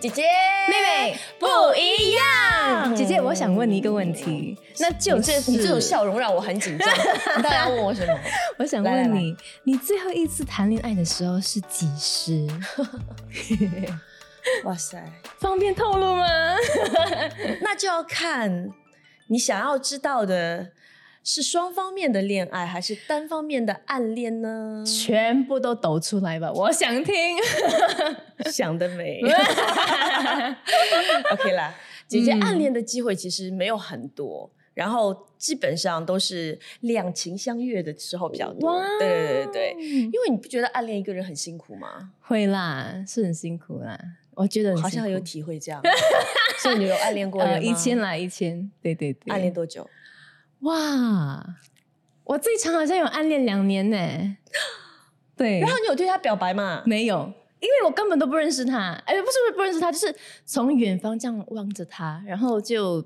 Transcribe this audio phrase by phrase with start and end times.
[0.00, 0.22] 姐姐
[0.68, 2.96] 妹妹不一样。
[2.96, 6.88] 姐姐，我想问你一个问题，那就你这是你这种笑容让我很紧张。
[7.36, 8.18] 你到底要问我什么？
[8.58, 12.48] 我想来来问你，你最后一次谈恋爱的时候是几时？
[14.64, 14.98] 哇塞，
[15.38, 16.26] 方便透露吗？
[17.60, 18.70] 那就要看
[19.26, 20.72] 你想要知道的
[21.22, 24.82] 是双方面的恋爱，还是单方面的暗恋呢？
[24.86, 27.14] 全部都抖出来吧， 我想听。
[28.50, 29.20] 想得美。
[31.32, 31.74] OK 啦，
[32.08, 38.82] 姐姐暗恋的机会其实没有很多，然后基本上都是两情相悦的时候比较多哇。
[38.98, 42.10] 对对对对，因为你不觉得暗恋一个人很辛苦吗？
[42.22, 43.98] 会啦，是很辛苦啦，
[44.34, 45.80] 我觉得好像有体会这样。
[46.62, 47.58] 所以你有暗恋过人吗？
[47.58, 49.88] 呃一千啦，一千，对对对，暗恋多久？
[50.60, 51.56] 哇，
[52.24, 53.96] 我最长好像有暗恋两年呢。
[55.36, 56.82] 对，然后你有对他表白吗？
[56.84, 63.02] 没有，因为我根本都不认识他，哎，不是不是不认识他，就是从远方这样望着他，然后就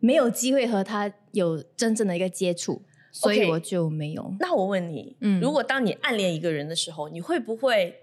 [0.00, 4.34] 没有机会和他有真正的一个接触，所以我就没有。
[4.40, 8.00] 那我问你，嗯如果当你暗恋一个人的时候，你会不会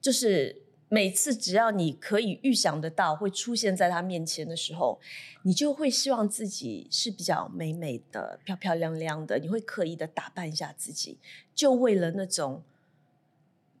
[0.00, 0.54] 就是
[0.92, 4.98] 每次只要你可以预想得到会出现在他面前的时候，
[5.42, 11.16] 你就会希望自己是比较美美的、漂漂亮亮的，你会刻意的打扮一下自己，
[11.54, 12.64] 就为了那种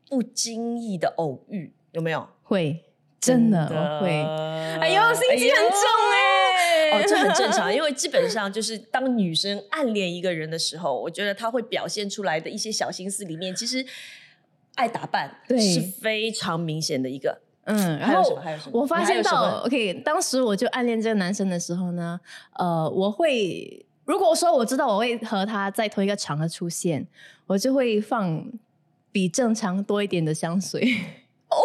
[0.08, 2.28] 不经意的偶遇，有没有？
[2.44, 2.84] 会，
[3.20, 4.22] 真的我会。
[4.80, 5.80] 哎呦，心机很重
[6.12, 13.84] 哎、哦，这很正常， 因为基本上就是当女生暗恋一个人的时候，我觉得她会表现出来的一些小心思里面，其实
[14.76, 17.40] 爱打扮对是非常明显的一个。
[17.64, 18.40] 嗯，然后
[18.72, 22.18] 我发现到，OK，当时我就暗恋这个男生的时候呢，
[22.58, 27.06] 呃，我会如果说我知道我会和他在同一个场合出现，
[27.46, 28.44] 我就会放
[29.12, 30.80] 比正常多一点的香水。
[31.48, 31.56] 哦，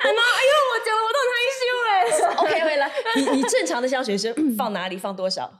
[0.00, 1.88] 哎妈，哎呦，我讲的我都很害羞哎。
[2.42, 4.96] OK，回来，你你正常的香水是放哪里？
[4.96, 5.52] 放多少？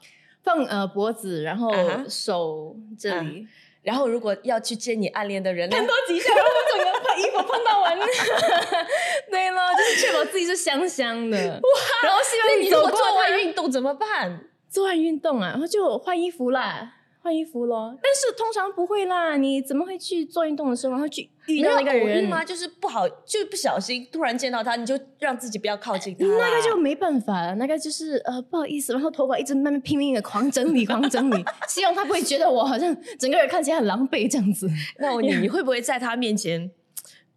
[0.43, 1.73] 放呃脖子，然后
[2.09, 3.47] 手这里。
[3.89, 5.75] 然后如果要去接你暗恋的人呢？
[5.75, 7.97] 看多几下，然后我整个把衣服碰到完。
[9.31, 11.39] 对了，就是确保自己是香香的。
[11.39, 11.69] 哇
[12.03, 14.45] 然后希望你如果走过做完他运动怎么办？
[14.69, 16.97] 做完运动啊，然后就换衣服啦，
[17.29, 17.95] 换衣服咯。
[18.03, 22.43] 但是通常不会啦，你怎么会去做运动的时候，然后去遇到那个人吗？？
[22.43, 26.25] 就是不好，就不小心突然见到他，你就让自己不要靠近他。
[26.27, 34.69] 那个就没办法了，那个就是呃不好意思，然后头发一直慢慢拼命的狂整理，狂整理， 希望他不会觉得我好像整个人看起来很狼狈这样子。
[34.99, 36.71] 那我你你会不会在他面前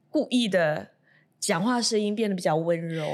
[0.10, 0.88] 故意的
[1.40, 3.06] 讲话声音变得比较温柔？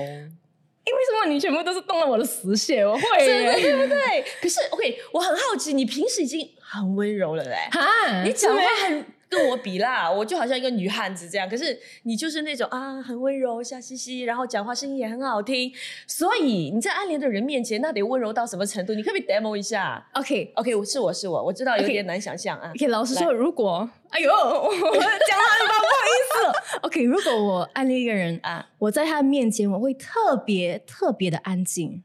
[0.87, 2.85] 因为什么你全部都是动了我的死穴？
[2.85, 4.23] 我会真的耶对不对？
[4.41, 11.47] 可是 OK，我很好奇，你平时已经很温柔了嘞，啊，你讲话很跟我比啦，我就好像一个女汉子这样。
[11.49, 15.71] 可是你就是那种啊，很温柔、笑嘻嘻，然后讲话声音也很好听。
[16.07, 18.93] 所以你在暗恋的人面前，那得温柔到什么程度？
[18.93, 22.71] 你可不可以 demo 一下 OK？OK，我是我是我，我知道有点难想象啊。
[22.75, 26.79] OK，老实说，如果哎呦，我 讲话你吧，不好意思。
[26.87, 32.03] OK，如果我暗恋一个人啊，我在他面前我会特别特别的安静，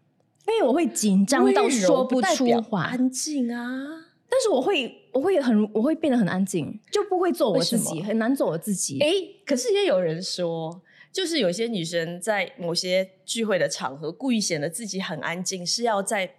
[0.49, 4.09] 因为我会紧张到说不出话，安静啊。
[4.29, 8.99] 但是我会我会很我会变得很安静，就不会做我自己，很难做我自己。
[9.01, 9.09] 哎，
[9.45, 10.81] 可是也有人说，
[11.13, 16.35] 就是有些女生在某些聚会的场合，故意显得自己很安静，是要在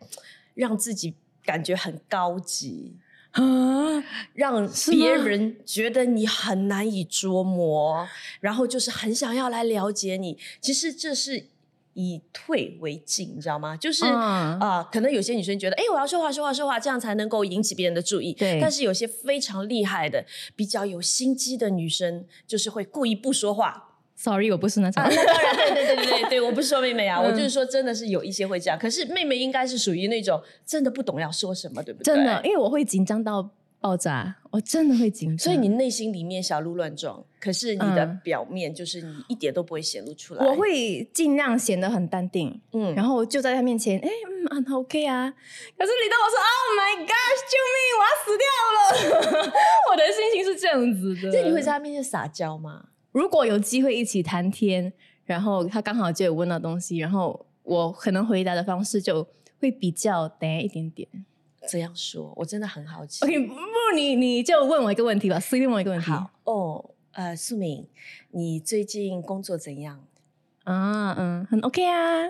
[0.56, 1.13] 让自己
[1.45, 2.95] 感觉很高级，
[3.31, 4.03] 啊，
[4.34, 8.07] 让别人觉得你很难以捉摸，
[8.40, 10.38] 然后就是很想要来了解你。
[10.59, 11.47] 其实这是
[11.93, 13.75] 以退为进，你知道吗？
[13.77, 18.33] 就是啊、嗯可能有些女生觉得，哎，我要说话说话说话，这样才能够引起别人的注意。
[18.33, 23.91] 对但是有些非常厉害的、比较有心机的女生，就是会故意不说话。
[24.15, 25.01] ，sorry，我不是那种。
[25.03, 28.77] 啊，那当然，对对对对对对，我不是说妹妹啊，嗯我就是说真的是有一些会这样。
[28.79, 32.13] 可是妹妹应该是属于那种真的不懂要说什么，对不对？
[32.13, 33.49] 真的，因为我会紧张到
[33.84, 35.38] 爆炸，我真的会紧张。
[35.38, 40.46] 所以你内心里面小鹿乱撞，可是你的嗯表面就是你一点都不会显露出来。
[40.46, 45.30] 我，会尽量显得很淡定，嗯，然后就在他面前，哎，嗯，很 OK 啊。
[45.78, 49.52] 可是你当我说 Oh my gosh，救命，我要死掉了，
[49.91, 51.38] 我的心情是这样子的。
[51.38, 52.85] 那你会在他面前撒娇吗？
[53.12, 54.94] 如果有机会一起谈天，
[55.26, 59.28] 然后他刚好就有问到东西，然后我可能回答的方式就
[59.59, 61.09] 会比较呆一点点。
[61.69, 63.23] 这样说，我真的很好奇。
[63.25, 63.55] OK，不，
[63.95, 66.05] 你你就问我一个问题吧，随便问我一个问题。
[66.11, 67.87] 好哦，呃，素敏，
[68.31, 70.05] 你最近工作怎样？
[70.65, 72.23] 啊，嗯，很 OK 啊。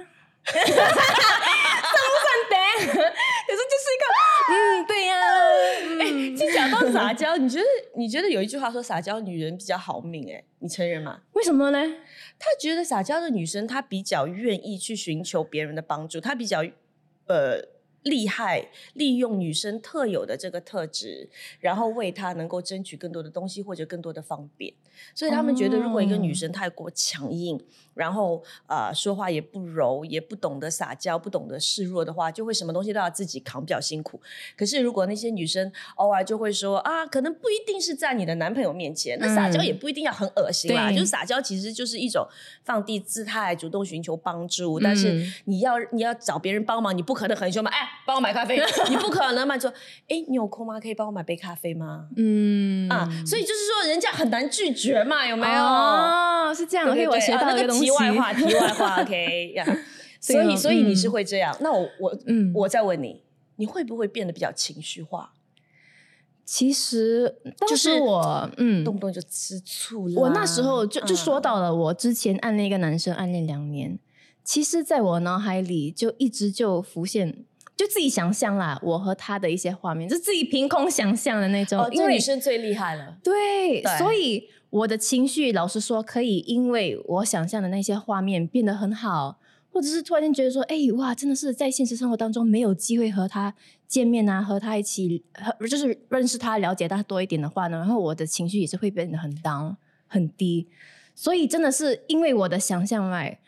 [0.43, 2.55] 算不算呆？
[2.77, 4.03] 可是就是一个，
[4.51, 5.15] 嗯，对呀、
[6.03, 7.65] 嗯就讲到撒娇，你觉得
[7.95, 11.21] 你觉得有一句话说撒娇女人比较好命、哎，你承认吗？
[11.33, 11.77] 为为什么呢？
[12.39, 16.63] 他觉得撒娇的女生，她比较愿意去寻求别人的帮助，她比较
[17.27, 17.59] 呃
[18.03, 21.29] 厉害，利用女生特有的这个特质，
[21.59, 24.73] 然后为她能够争取更多的东西或者更多的方便。
[25.15, 27.59] 所以他们觉得，如果一个女哦生太过强硬，
[27.93, 34.19] 然后呃说话也不柔，也不懂得撒娇，不懂得示弱的话，就会什么东西都要自己扛，比较辛苦。
[34.57, 42.27] 可是如果那些女生偶尔就会说啊，可能不一定是在你的男朋友面前，那撒娇嗯也不一定要很恶心啦，对就是撒娇其实就是一种
[42.63, 44.79] 放低姿态，主动寻求帮助。
[44.79, 48.59] 但是嗯你要你要找别人帮忙，你不可能很凶嘛，哎，帮我买咖啡，
[48.89, 49.69] 你不可能嘛，就
[50.09, 50.79] 哎，你有空吗？
[50.79, 52.07] 可以帮我买杯咖啡吗？
[52.17, 55.61] 嗯啊，所以就是说人家很难拒绝嘛，有没有？
[55.63, 57.85] 哦，是这样，对对 OK，我学到一个东西。
[57.85, 59.65] 题外话，题外话，OK 呀。
[60.19, 61.55] 所以，所以你是嗯会这样？
[61.59, 63.21] 那我我嗯我再问你，
[63.57, 65.33] 你会不会变得比较情绪化，
[66.45, 70.21] 其实当就是时我嗯，动不动就吃醋了？
[70.21, 73.99] 我那时候就就说嗯到了，我之前暗恋一个男生，暗恋两年，
[74.45, 77.43] 其实在我脑海里就一直就浮现，
[77.75, 83.17] 就自己想象啦，我和他的一些画面，就自己凭空想象的那种，哦，这因为女生最厉害了。
[83.23, 89.39] 对，对所以我的情绪，老实说，可以因为我想象的那些画面变得很好，
[89.71, 93.53] 或者是突然间觉得说，哎、哇，真的是在现实生活当中没有机会和他
[93.87, 99.75] 见面啊，和他一起，和就是认识他、了解他多一点的话呢，然后我的情绪也是会变得很 down、
[100.07, 100.67] 很低。
[101.15, 103.39] 所以真的是因为我的想象外，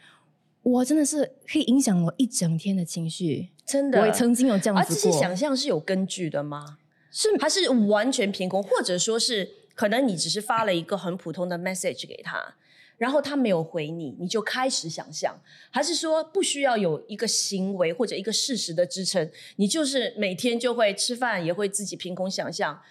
[0.66, 3.50] 我真的是可以影响我一整天的情绪。
[3.68, 6.80] 真的，我也曾经有这样子而这些，想象是有根据的吗？
[7.12, 12.56] 是还是完全凭空，或者说是可能你只是发了一个很普通的 message 给他，
[12.98, 15.40] 然后他没有回你，你就开始想象，
[15.70, 22.82] 还是说不需要有一个行为或者一个事实的支撑，你就是每天就会吃饭也会自己凭空想象。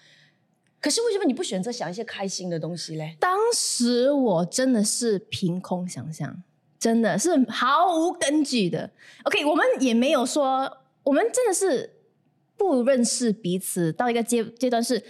[0.79, 3.17] 可是为什么你不选择想一些开心的东西嘞？
[3.19, 6.43] 当时我真的是凭空想象，
[6.79, 8.89] 真的是毫无根据的。
[9.23, 11.97] OK，我们也没有说，我们真的是
[12.57, 15.03] 不认识彼此到一个阶阶段是，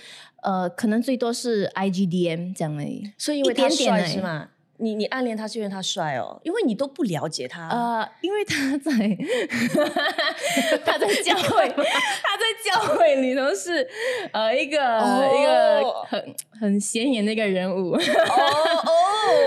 [0.44, 3.12] 呃，可能最多是 IGDM 这样而已。
[3.18, 4.50] 所以因为他帅是吗？
[4.78, 7.70] 你你暗恋他是因为他帅哦，因为你都不了解他。
[7.70, 8.92] 呃，因为他在
[10.84, 13.88] 他在教会， 他在教会里头是
[14.34, 17.92] 呃一个、哦一个很很显眼的一个人物。
[17.94, 18.92] 哦 哦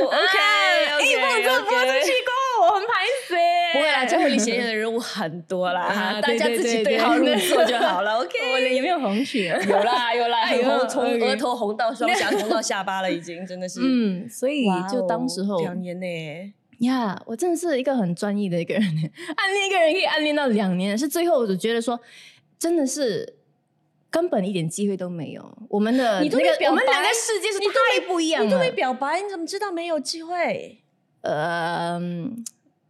[0.06, 1.78] ，OK 哎 OK，我这播。
[4.28, 8.16] 不会啦，教会里显眼的人物很多啦，哈，大家自己对号入座就好了。
[8.20, 9.48] OK，我脸有没有红血？
[9.68, 13.80] 有啦有啦， 红，从额头红到双颊， 红到下巴了，已经真的是。
[13.82, 16.06] 嗯，所以就当时候两年呢，
[16.78, 21.98] 呀我真的是一个很专一的一个人，暗恋一个人可以暗恋到两年，是最后我就觉得说，
[22.58, 23.34] 真的是。
[24.10, 28.46] 根本一点机会都没有，我们的那个我们两个世界是太不一样了。
[28.46, 30.78] 你都没表白，你怎么知道没有机会？
[31.20, 32.42] 呃，嗯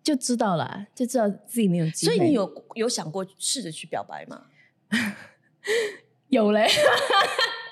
[0.02, 2.14] 就知道了，就知道自己没有机会。
[2.16, 4.44] 所以你有有想过试着去表白吗？
[6.28, 6.66] 有嘞？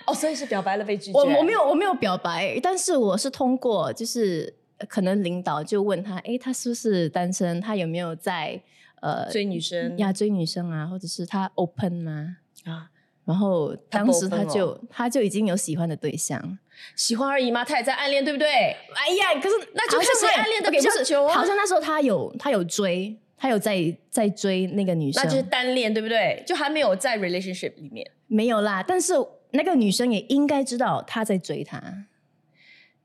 [0.07, 1.19] 哦，所以是表白了被拒绝。
[1.19, 7.61] 我我没有我没有表白，但是我是通过就是呃可能领导就问他，哎，他是不是单身？
[7.61, 8.63] 他有没有在
[9.01, 12.37] 呃追女生呀追女生啊，或者是他 open 吗？
[12.65, 12.91] 啊，
[13.27, 16.59] 然后他当时他就、哦他就已经有喜欢的对象，
[16.95, 17.65] 喜欢而已嘛？
[17.65, 18.49] 他也在暗恋，对不对？
[18.49, 26.43] 哎呀，可是那就看谁暗恋得 OK，比较不是久啊好像那时候他有他有追，他有在在追那个女生，那就是单恋，对不对？
[26.47, 28.09] 就还没有在 relationship 里面。
[28.29, 28.83] 没有啦。
[28.87, 29.13] 但是
[29.51, 32.07] 那个女生也应该知道他在追他。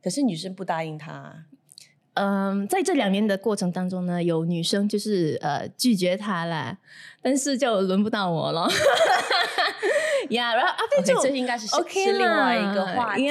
[0.04, 1.46] 可是女生不答应他，
[2.16, 6.78] 嗯，在这两年的过程当中呢，有女生就是呃拒绝他啦，
[7.22, 8.68] 但是就轮不到我了。
[10.32, 13.30] 呀，然后阿飞就这应该是 OK 是另外一个话题。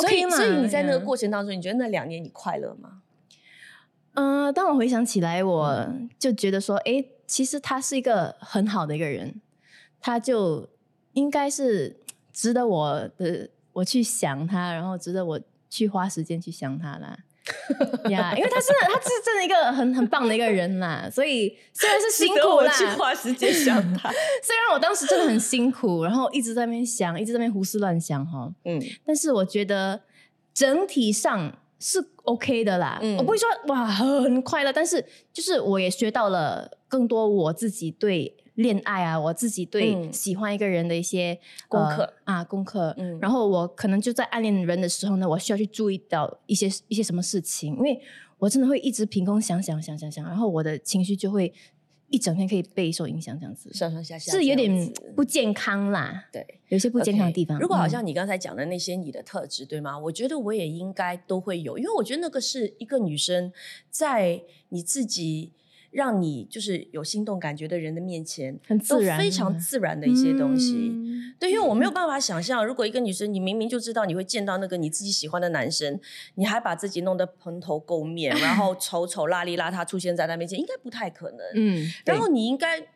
[0.00, 3.02] 所以所以你在那个呀过程当中，你觉得那两年你快乐吗？
[4.14, 9.40] 嗯、当我回想起来，我嗯就觉得说，哎，其实他是一个很好的一个人，
[10.00, 10.68] 他就
[11.14, 11.96] 应该是
[12.32, 17.16] 值得我的我去想他，然后值得我去花时间去想他啦。
[18.10, 24.10] 呀因为他真的，他是真的一个很很棒的一个人啦，所以虽然是 辛苦啦，花时间想他。
[24.42, 30.00] 虽然我当时真的很辛苦，然后一直在那边想，一直在那边胡思乱想哈，嗯，但是我觉得
[30.54, 32.98] 整体上是 OK 的啦。
[33.02, 42.94] 嗯我不会说哇很快乐，但是就是我也学到了更多我自己对恋爱啊，我自己对嗯喜欢一个人的一些功课呃啊功课。
[42.98, 48.00] 嗯然后我可能就在暗恋人的时候呢，我需要去注意到一些一些什么事情，因为
[48.38, 51.52] 我真的会一直凭空想想想想想，然后我的情绪就会
[52.10, 56.46] 一整天可以备受影响，这样子上上下下是有点不健康啦，对。
[56.68, 57.58] 有些不健康的地方。
[57.58, 59.98] 如果好嗯像你刚才讲的那些你的特质，对吗？
[59.98, 63.52] 我觉得我也应该都会有，因为我觉得那个是一个女生
[63.90, 65.52] 在你自己
[65.92, 70.90] 让你就是有心动感觉的人的面前，很自然非常自然的一些东西。
[70.92, 76.00] 嗯对，因为我没有办法想象，如果一个女生，你明明就知道你会见到那个你自己喜欢的男生，
[76.34, 81.40] 你还把自己弄得蓬头垢面，然后丑丑邋里邋遢出现在他面前，应该不太可能。
[81.54, 82.86] 嗯，然后你应该。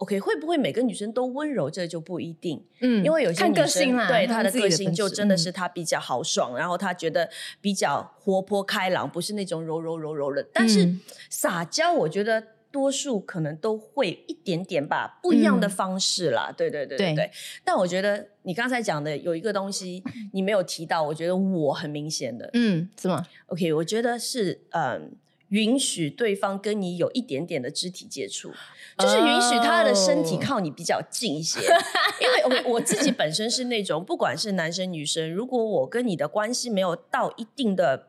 [0.00, 1.70] OK，会不会每个女生都温柔？
[1.70, 2.64] 这就不一定。
[2.80, 7.28] 嗯因为有些看女生个性啦，对她的个性就真的嗯是她比较豪爽，然后她觉得
[7.60, 10.42] 比较活泼开朗，不是那种柔柔柔柔的。
[10.54, 12.42] 但是嗯撒娇，我觉得
[12.72, 16.50] 多数可能都会一点点吧，不一样的嗯方式啦。
[16.56, 17.30] 对对对对对对。
[17.62, 20.02] 但我觉得你刚才讲的有一个东西
[20.32, 22.48] 你没有提到，我觉得我很明显的。
[22.54, 25.12] 嗯，什么？OK，我觉得是嗯。
[25.50, 28.50] 允许对方跟你有一点点的肢体接触，
[28.98, 31.60] 就是允许他的身体哦靠你比较近一些。
[32.20, 38.08] 因为 OK，我自己本身是那种，不管是男生女生，如果我跟你的关系没有到一定的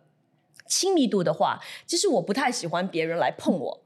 [0.67, 3.83] 亲密度的话，其实我不太喜欢别人来碰我。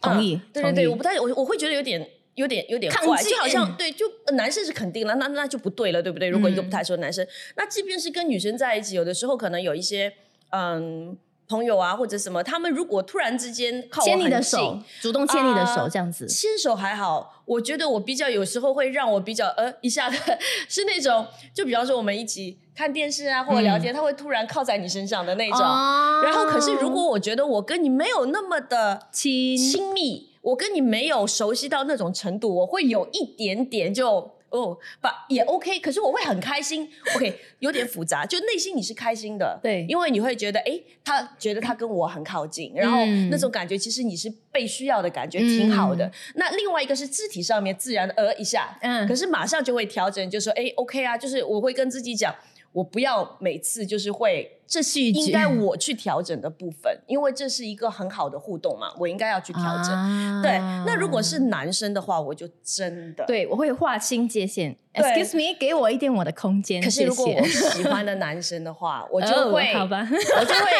[0.00, 2.08] 同意嗯对对对，我不太，我我会觉得有点。
[2.34, 6.28] 有点有点抗怪，拒就好像对，就呃男生是肯定了，那那就不对了，对不对？
[6.28, 7.26] 如果一个不嗯太熟的男生，
[7.56, 10.12] 那即便是跟女生在一起，有的时候可能有一些
[10.50, 16.26] 嗯朋友啊或者什么，他们如果突然之间靠我牵你的手，主动牵你的手，啊这样子。
[16.26, 20.16] 牵手还好，我觉得我比较有时候会让我比较呃一下的
[20.68, 25.60] 是那种，就比方说我们一起看电视啊或者聊天，他会突然靠在你身上的那种。
[25.60, 34.32] 哦然后可是如果我觉得我跟你没有那么的亲亲密，我跟你没有熟悉到那种程度，我会有一点点就。
[34.50, 36.88] 哦，把也 OK，可是我会很开心。
[37.14, 46.06] OK，有点复杂，就内心你是开心的，对因为你会觉得，哎，他觉得他跟我很靠近，然后嗯那种感觉其实你是被需要的感觉，挺好的。
[46.06, 52.34] 嗯那另外一个是肢体上面自然的呃一下，嗯可是马上就会调整，就说，哎，OK 啊，就是我会跟自己讲，
[52.72, 54.54] 我不要每次就是会。
[54.70, 59.90] 这是应该我去调整的部分， 因为这是一个很好的互动嘛，我应该要去调整。
[59.94, 63.24] 啊对，那如果是男生的话，我就真的。
[63.24, 64.76] 对，我会划清界限。
[64.92, 66.82] Excuse me，给我一点我的空间。
[66.82, 70.06] 可是如果我喜欢的男生的话， 我就哦会，好吧
[70.38, 70.70] 我就会，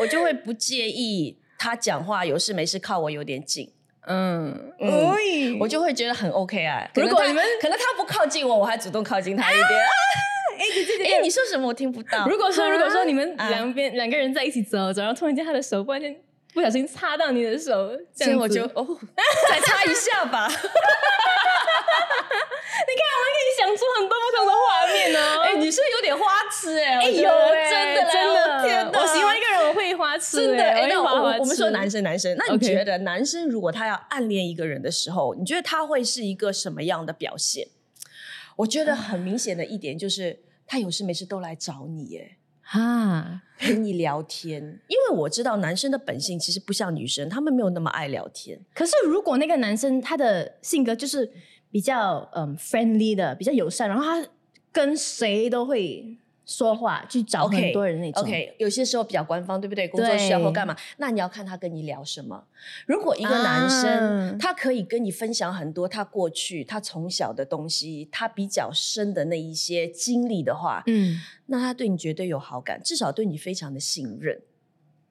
[0.00, 3.72] 我就会不介意他讲话有事没事靠我有点近，
[4.06, 5.16] 嗯，嗯哎
[5.58, 6.86] 我就会觉得很 OK 啊。
[6.94, 9.66] 如果你们可能他不靠近我，我还主动靠近他一点。
[10.58, 11.68] 哎，对对哎，你说什么？
[11.68, 12.26] 我听不到。
[12.26, 13.48] 如果说如果说你们啊。
[13.50, 16.14] 两边两个人在一起走走，然后突然间他的手忽然间
[16.52, 18.86] 不小心擦到你的手，这样我就哦，
[19.48, 20.48] 再擦一下吧。
[20.48, 20.54] 你
[22.94, 25.18] 看，我可以想出很多不同的画面哦。
[25.44, 29.00] 哎，你是有点花痴哎，哎我觉得有哎，真的真的，天哪。
[29.00, 37.68] 我喜欢一个人，我会花痴，真的，哎、哎，那我我们说男生男生，那你觉得男生如果他要暗恋一个人的时候，你觉得他会是一个什么样的表现？
[38.56, 44.62] 我觉得很明显的一点就是，他有事没事都来找你，耶，哈，陪你聊天。
[44.86, 48.60] 因为我知道男生的本性其实不像女生，他们没有那么爱聊天。
[48.74, 51.32] 可是如果那个男生他的性格就是
[51.70, 54.24] 比较嗯 friendly 的，比较友善，然后他
[54.70, 58.22] 跟谁都会说话，去找很多人那种。
[58.22, 59.86] OK，有些时候比较官方，对不对？
[59.86, 60.74] 工作需要或干嘛？
[60.96, 62.42] 那你要看他跟你聊什么。
[62.86, 74.40] 如果一个男生、啊他可以跟你分享很多他过去、他从小的东西，他比较深的那一些经历的话，嗯那他对你绝对有好感，至少对你非常的信任。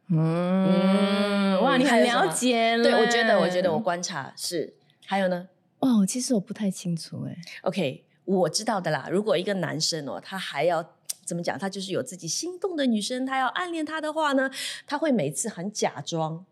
[0.09, 2.83] 嗯，哇，你很了解了。
[2.83, 4.73] 对，我觉得，我觉得我观察是。
[5.05, 5.47] 还有呢
[5.79, 7.37] 哦，其实我不太清楚哎。
[7.61, 9.07] ？OK，我知道的啦。
[9.11, 10.96] 如果一个男生哦，他还要。
[11.27, 11.59] 怎么讲？
[11.59, 14.49] 他就是有自己心动的女生，他要暗恋她的话呢，
[14.87, 16.45] 他会每次很假装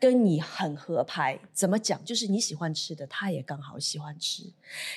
[0.00, 1.38] 跟你很合拍。
[1.52, 2.02] 怎么讲？
[2.04, 4.44] 就是你喜欢吃的，他也刚好喜欢吃。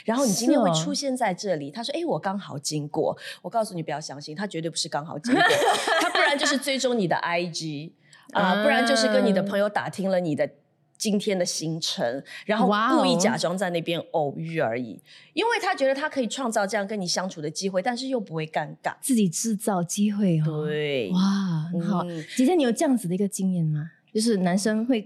[0.05, 5.43] 然后你今天会出现在这里，他说：“哎，我刚好经过。”我告诉你，不要相信，他绝对不是刚好经过，
[6.01, 7.91] 他不然就是追踪你的 IG
[8.31, 10.49] 啊、不然就是跟你的朋友打听了你的。
[10.97, 14.99] 今天的行程，然后故意假装在那边偶遇而已，
[15.33, 18.95] 因为他觉得他可以创造这样跟你相处的机会，但是又不会尴尬。
[19.01, 20.65] 自己制造机会哦。
[20.65, 22.03] 对，哇，很好。
[22.03, 23.91] 嗯姐姐，你有这样子的一个经验吗？
[24.13, 25.05] 就是男生会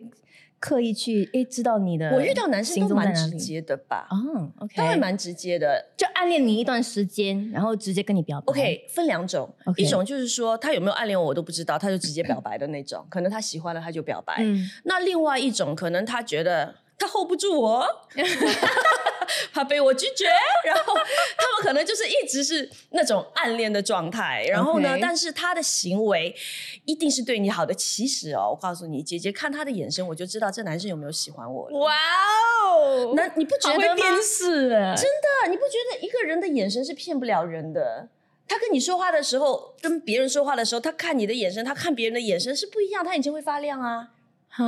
[0.60, 5.86] 刻意去诶知道你的，我遇到男生行都蛮直接的吧，嗯，OK，都会蛮直接的。
[5.96, 8.46] 就暗恋你一段时间，然后直接跟你表白。
[8.52, 14.36] OK，分两种一种就是说他有没有暗恋我我都不知道，他就直接表白的那种，可能他喜欢了他就表白。
[14.40, 17.86] 嗯，那另外一种可能他觉得他 hold 不住我，
[19.54, 20.26] 怕被我拒绝，
[20.66, 20.94] 然后
[21.38, 26.36] 他们可可能就是一直是那种暗恋的状态，然后呢但是他的行为
[26.86, 27.72] 一定是对你好的。
[27.76, 31.78] 其实哦，我告诉你，姐姐看他的眼神，我就知道这男生有没有喜欢我了。
[31.78, 31.94] 哇
[32.66, 33.96] 哦那你不觉得吗？
[34.96, 35.06] 真
[35.46, 38.10] 的，你不觉得一个人的眼神是骗不了人的？
[38.48, 44.08] 他跟你说话的时候，跟别人说话的时候，他看你的眼神，他看别人的眼神是不一样，他眼睛会发亮啊。
[44.52, 44.66] 哈，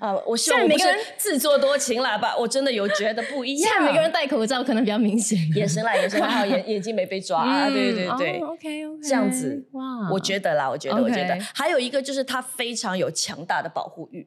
[0.00, 3.70] 啊，我希望每个人自作多情啦吧，我真的有觉得不一样。
[3.72, 5.38] 现在每个人戴口罩可能比较明显。
[5.54, 8.40] 眼神啦，眼神啦，还好眼眼睛没被抓啊，对 对对。
[8.40, 14.26] ，OK OK，这样子哇我觉得啦，我觉得，我觉得还有一个就是他非常有强大的保护欲，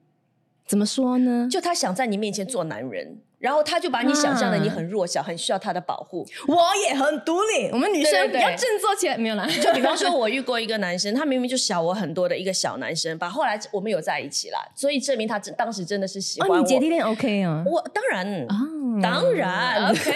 [0.65, 1.47] 怎么说呢？
[1.51, 6.25] 就他想在你面前做男人，然后他就把你想象的你很弱小，很需要他的保护。
[6.47, 9.47] 我也很独立，我们女生要振作起来，没有啦。
[9.61, 16.59] 就比方说，我遇过一个男生，他明明就小我很多的一个小男生吧，后来我们有在一起啦，所以证明他真当时真的是喜欢哦，我。
[16.59, 17.63] 你姐弟恋 OK 啊？
[17.65, 18.55] 我当然，哦
[19.03, 20.13] 当然 OK，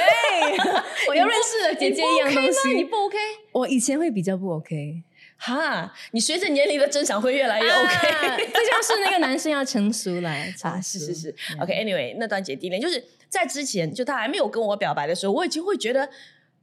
[1.09, 2.73] 我又认识了姐姐一样东西。
[2.73, 3.17] 你不 OK？
[3.51, 5.03] 我以前会比较不 OK，
[5.41, 8.07] 哈，你随着年龄的增长会越来越 OK。
[8.09, 16.09] 啊 这就是那个男生要成熟来 啊，是是是，OK，Anyway，、那段姐弟恋就是在之前，就他还没有跟我表白的时候，我已经会觉得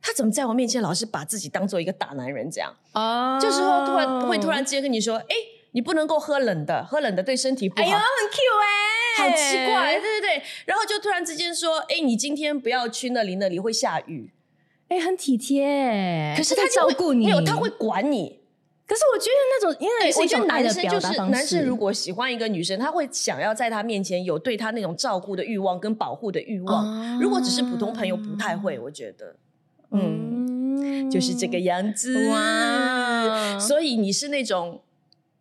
[0.02, 5.34] 他怎么在我面前老是把自己当做一个大男人这样，哦就是说突然会突然之间跟你说，哎，
[5.72, 7.82] 你不能够喝冷的，喝冷的对身体不好。
[7.82, 14.30] 哎呦，很 Q 哎，好奇怪，对对对，然后就突然之间说，哎，你今天不要去那里，那里会下雨。
[14.88, 16.34] 哎，很体贴。
[16.36, 17.68] 可是他他照顾你，没有，他会。
[17.70, 18.35] 管你。
[18.86, 21.32] 可是我觉得那种，因为我觉得种爱的男生就是表达方式。
[21.32, 26.86] 男生，如果喜欢一个女生，他会想要在她面前有对她那种照顾的欲望跟保护的欲望。
[26.86, 29.34] 哦如果只是普通朋友，不太会，我觉得。
[29.90, 32.28] 嗯，嗯就是这个样子。
[32.28, 34.82] 哇所以你是那种，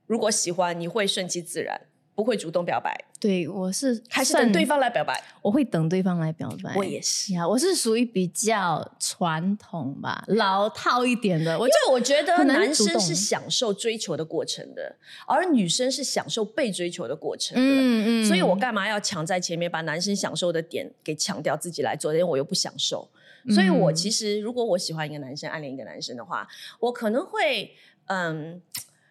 [0.07, 1.81] 如果喜欢，你会顺其自然，
[2.15, 5.21] 不会主动表白，对，我是还是等对方来表白？
[5.41, 6.73] 我会等对方来表白。
[6.73, 11.59] 我也是，呀，我是属于比较传统吧，老套一点的。
[11.59, 14.95] 我因为我觉得男生是享受追求的过程的，
[15.27, 17.61] 而女生是享受被追求的过程的。
[17.61, 22.13] 嗯嗯所以我干嘛要抢在前面把男生享受的点给抢掉自己来做？
[22.13, 23.09] 因为我又不享受。
[23.53, 26.47] 所以我嗯其实如果我喜欢一个男生，暗恋一个男生的话，
[26.79, 28.61] 我可能会嗯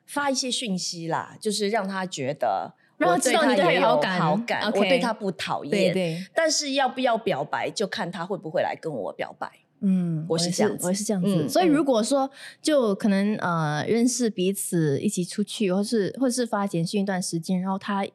[0.06, 5.92] 发一些讯息啦，就是让他觉得让他我知道你对他有有好感好感我对他不讨厌。
[5.92, 9.50] 对，但是要不要表白，就看他会不会来跟我表白。
[9.80, 11.28] 嗯，我是这样子我也是这样子。
[11.28, 12.30] 嗯所以嗯如果说
[12.62, 18.06] 就可能呃认识彼此，一起出去，或是或是发简讯一段时间，然后他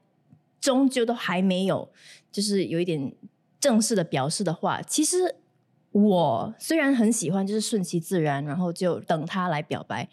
[0.60, 1.90] 终究都还没有
[2.32, 3.14] 就是有一点
[3.60, 5.36] 正式的表示的话，其实
[5.92, 10.10] 我虽然很喜欢，就是顺其自然，然后就等他来表白。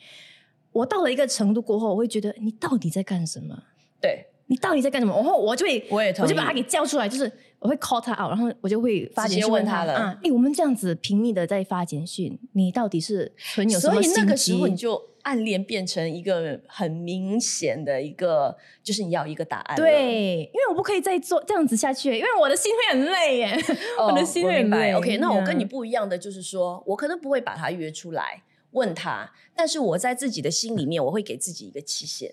[0.73, 3.63] 我到了一个程度过后，我会觉得你到底在干什么？
[3.99, 5.15] 对，你到底在干什么？
[5.15, 19.85] 然后我就会，我也我就把他给叫出来，就是我会 call 他 out，然后我就会发直接简讯他问他了啊，哎，我们这样子频密的在发简讯，你到底是存有什么所以那个时候你就暗恋变成一个很明显的一个，就是你要一个答案了。
[19.85, 23.59] 对，因为我不可以再做这样子下去，因为我的心会很累耶，
[23.99, 24.59] 哦， 我的心会。
[24.59, 24.93] 很累。
[24.93, 32.33] OK，那我跟你嗯不一样的就是说，我可能不会把他约出来问他，但是我在自己的心里面，我会给自己一个期限。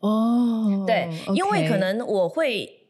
[0.00, 2.86] 哦，对，因为可能我会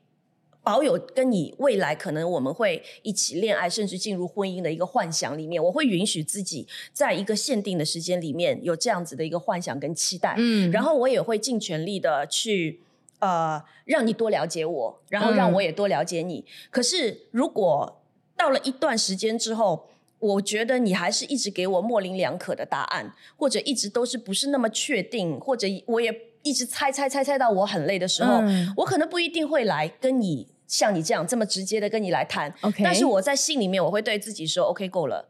[0.63, 12.81] 保有跟你未来可能我们会一起恋爱，甚至进入婚姻的一个幻想里面，我会允许自己在一个限定的时间里面有这样子的一个幻想跟期待，嗯然后我也会尽全力的去。
[13.23, 16.43] 呃，让你多了解我，然后让嗯我也多了解你。
[16.71, 18.01] 可是，如果
[18.35, 26.11] 到了一段时间之后，我觉得你还是一直给我模棱两可的答案，或者一直都是不是那么确定，或者我也
[26.43, 32.53] 一直猜猜猜猜到我很累的时候，嗯我可能不一定会来跟你像你这样这么直接的跟你来谈。
[32.63, 35.29] OK 但是我在心里面我会对自己说：“OK，够了。”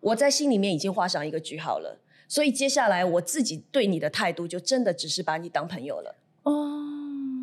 [0.00, 2.00] 我在心里面已经画上一个句号了。
[2.26, 6.14] 所以接下来我自己对你的态度就真的只是把你当朋友了。
[6.44, 6.52] 哦，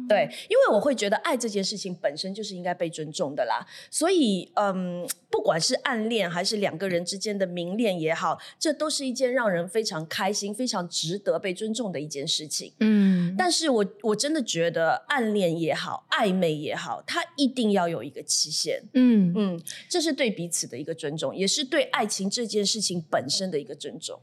[0.08, 3.66] 对，因为我会觉得爱这件事情本身就是应该被尊重的啦。
[3.92, 12.74] 所以，嗯，不管是暗恋还是两个人之间的明恋也好，这都是一件让人非常开心、非常值得被尊重的一件事情。
[12.80, 18.82] 嗯，但是我我真的觉得暗恋也好，暧昧也好，它一定要有一个期限。
[18.94, 24.20] 嗯嗯，这是对彼此的一个尊重，也是对爱情这件事情本身的一个尊重。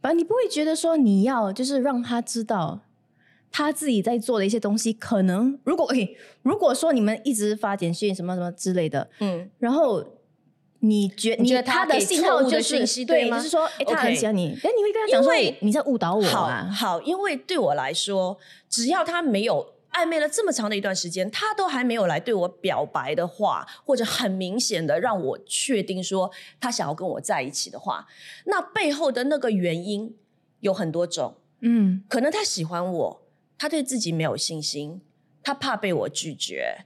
[0.00, 2.82] 反正你不会觉得说你要就是让他知道
[3.56, 10.04] 他自己在做的一些东西，可能如果诶、如果说你们一直发简讯什么什么之类的，嗯，然后
[10.80, 13.38] 你觉你觉得他的信号就是讯息对吗？
[13.38, 18.36] 对就是说诶、他 OK 很喜欢你，哎，你会跟他讲说你在误导我好啊，好，因为对我来说，
[18.68, 28.06] 只要他没有暧昧了这么长的一段时间，他都还没有来对我表白的话，或者很明显的让我确定说他想要跟我在一起的话，
[28.44, 30.14] 那背后的那个原因
[30.60, 31.36] 有很多种。
[31.62, 32.02] 嗯。
[32.06, 33.22] 可能他喜欢我，
[33.58, 35.00] 他对自己没有信心，
[35.42, 36.84] 他怕被我拒绝，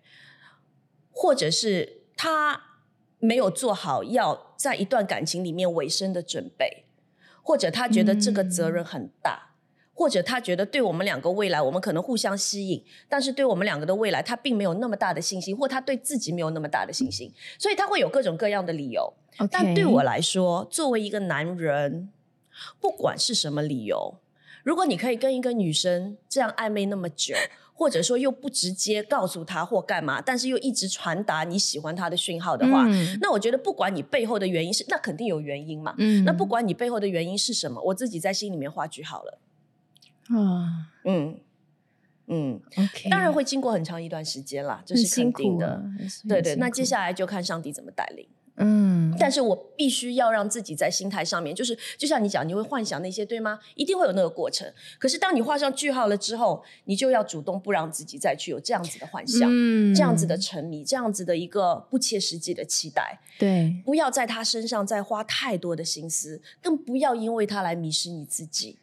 [1.11, 2.79] 或者是他
[3.19, 6.85] 没有做好要在一段感情里面尾声的准备，
[7.43, 9.55] 或者他觉得这个责任很大，
[9.93, 19.13] 或者他觉得对我们两个未来，我们可能互相吸引，但是对我们两个的未来，他并没有那么大的信心，或他对自己没有那么大的信心，所以他会有各种各样的理由。
[19.51, 22.11] 但对我来说，作为一个男人，
[22.81, 24.19] 不管是什么理由，
[24.63, 27.35] 如果你可以跟一个女生这样暧昧那么久，
[27.75, 35.95] 或者说又不直接告诉她或干嘛，但是又一直传达你喜欢她的讯号的话，嗯那我觉得不管你背后的原因是，那肯定有原因嘛。
[35.99, 39.39] 嗯那不管你背后的原因是什么，我自己在心里面画句好了。
[40.29, 41.41] 啊嗯
[42.29, 45.83] 嗯，，OK，当然会经过很长一段时间啦，这是肯定的。
[46.29, 48.27] 对对，那接下来就看上帝怎么带领。
[48.57, 53.59] 嗯，但是我必须要让自己在心态上面，就是就像你讲，你会幻想那些，对吗？
[53.75, 54.71] 一定会有那个过程。
[54.99, 63.19] 可是当你画上句号了之后，你就要主动不让自己再去有这样子的幻想，嗯这样子的沉迷，这样子的一个不切实际的期待。
[63.39, 68.77] 对，不要在他身上再花太多的心思，更不要因为他来迷失你自己。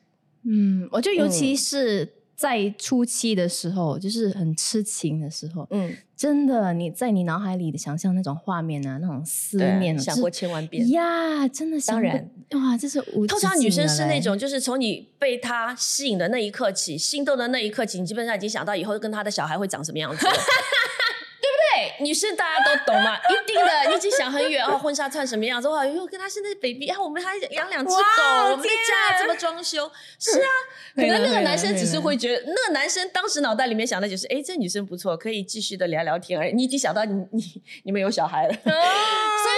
[0.49, 10.87] 嗯，我觉得尤其嗯是在初期的时候，就是很痴情的时候，嗯，真的你在你脑海里的想象那种画面啊，那种思念啊，想过千万遍。
[10.91, 20.33] 呀，真的想当然，哇，这是无通常女生是那种，就是从你被他吸引的那一刻起，心动的那一刻起，你基本上已经想到以后跟他的小孩会长什么样子了，
[21.77, 22.05] 对？
[22.05, 25.67] 女生大家都懂嘛， 一定的，你已经想很远哦，婚纱穿什么样子？
[25.67, 29.89] 哇，又跟他现在 baby，啊，我们还养两只狗，我们的家怎么装修？
[30.19, 30.49] 是啊，
[30.95, 36.53] 可能那个男生只是会觉得，那个男生当时脑袋里面想的就是，哎，这女生不错，可以继续的聊聊天而已。
[36.53, 38.71] 你已经想到你你你们有小孩了， 所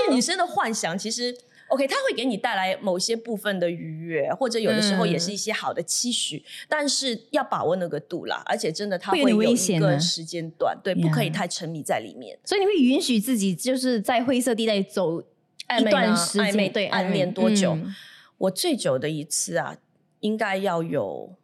[0.07, 1.35] 以女生的幻想其实。
[1.69, 12.37] OK，它会给你带来某些部分的愉悦，或者有的时候也是一些好的期许，但是要把握那个度啦，而且真的它会有一个时间段，对，不可以太沉迷在里面。
[12.43, 17.95] 所以你会允许自己就是在灰色地带走一段时间，暧昧对，暗恋多久嗯？
[18.39, 19.77] 我最久的一次啊，
[20.21, 21.35] 应该要有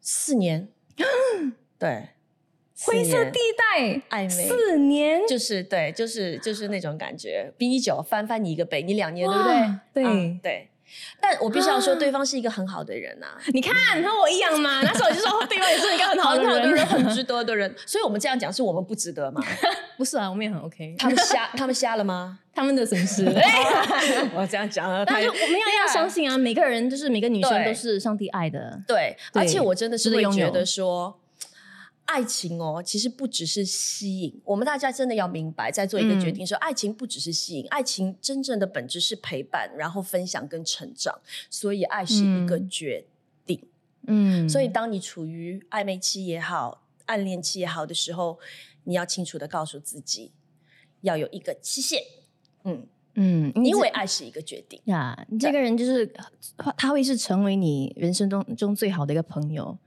[0.00, 0.68] 四年，
[1.78, 2.08] 对，
[2.86, 9.54] 灰色地带暧昧四年，就是对，就是就是那种感觉，比你久，翻翻你一个倍，你两年对不对？
[9.94, 10.66] 对嗯对。
[11.20, 17.72] 但我必须要说，啊对方是一个很好的人呐、你看和我一样嘛， 那时候我就说对方也是一个很好的人，很好的人，很值得的人。
[17.86, 19.40] 所以我们这样讲，是我们不值得吗？
[19.96, 22.40] 不是啊，我们也很 OK，他们瞎， 他们瞎了吗？
[22.52, 23.24] 他们的损失。
[24.34, 28.82] 我这样讲了，他但是我们要要相信啊，每个人就是每个女生都是上帝爱的。
[28.88, 31.19] 对，对而且我真的是会觉得说，
[32.12, 43.04] 爱情哦，其实不只是吸引，我们大家真的要明白，在做一个决嗯定说，爱情不只是吸引，爱情真正的本质是陪伴，然后分享跟成长，所以爱是一个嗯决
[43.46, 43.62] 定。
[44.08, 48.40] 嗯，所以当你处于暧昧期也好，暗恋期也好的时候，
[48.82, 50.32] 你要清楚的告诉自己，
[51.02, 52.02] 要有一个期限。
[52.64, 54.80] 嗯，嗯，因为爱是一个决定。
[54.86, 56.12] 呀，你这个人就是
[56.76, 59.78] 他会是成为你人生中中最好的一个朋友。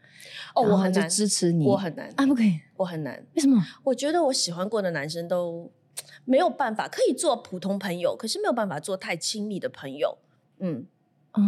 [0.56, 3.24] 哦，我很难，支持你，我很难，啊，不可以，我很难。
[3.36, 3.62] 为什么？
[3.84, 5.72] 我觉得我喜欢过的男生都
[6.26, 10.18] 没有办法，可以做普通朋友，可是没有办法做太亲密的朋友。
[10.60, 10.86] 嗯，
[11.34, 11.42] 哦，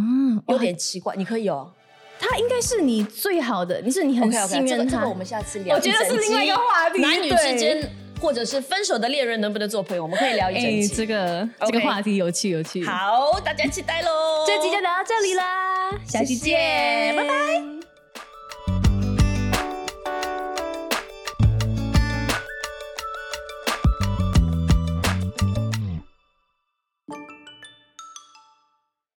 [0.48, 1.14] 有点奇怪。
[1.16, 1.72] 你可以哦。
[2.18, 4.84] 他应该是你最好的，你是你很信任他。
[4.84, 5.76] 这个这个我们下次聊。
[5.76, 10.88] 我觉得是另外一个话题男女之间或者是分手的恋人能不能做朋友，我们可以聊一整哎，集。
[10.88, 14.08] 这个这个话题有趣有趣。，好，大家期待喽。
[14.46, 17.75] 这集就聊到这里啦，下期见，拜拜。